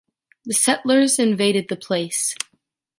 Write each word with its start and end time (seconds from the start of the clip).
The 0.45 0.55
settlers 0.55 1.19
invaded 1.19 1.67
the 1.67 1.75
place. 1.75 2.33